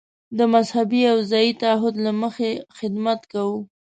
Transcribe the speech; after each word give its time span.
د 0.37 0.39
مذهبي 0.53 1.01
او 1.11 1.17
ځايي 1.31 1.51
تعهد 1.61 1.95
له 2.05 2.11
مخې 2.21 2.49
خدمت 2.77 3.19
کوو. 3.31 3.59